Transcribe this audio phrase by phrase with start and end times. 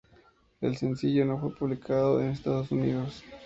[0.61, 3.23] El sencillo no fue publicado en Estados Unidos.